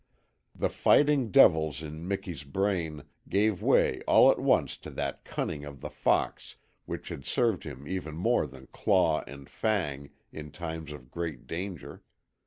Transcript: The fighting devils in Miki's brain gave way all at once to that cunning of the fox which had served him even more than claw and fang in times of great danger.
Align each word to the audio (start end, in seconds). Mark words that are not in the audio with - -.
The 0.55 0.71
fighting 0.71 1.29
devils 1.29 1.83
in 1.83 2.07
Miki's 2.07 2.43
brain 2.43 3.03
gave 3.29 3.61
way 3.61 4.01
all 4.07 4.31
at 4.31 4.39
once 4.39 4.75
to 4.77 4.89
that 4.89 5.23
cunning 5.23 5.63
of 5.63 5.81
the 5.81 5.91
fox 5.91 6.55
which 6.85 7.09
had 7.09 7.23
served 7.23 7.65
him 7.65 7.87
even 7.87 8.15
more 8.15 8.47
than 8.47 8.65
claw 8.71 9.23
and 9.27 9.47
fang 9.47 10.09
in 10.31 10.49
times 10.49 10.91
of 10.91 11.11
great 11.11 11.45
danger. 11.45 12.01